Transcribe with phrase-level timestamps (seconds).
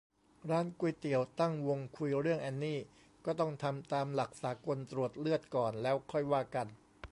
[0.49, 2.79] ร้านก๋วยเตี๋ยวตั้งวงคุยเรื่องแอนนี่
[3.25, 6.67] "ก็ต้องทำตามหลักสากล ตรวจเลือดก่อน แล้วค่อยว่ากัน"